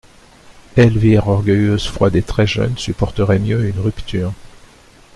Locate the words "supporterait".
2.75-3.37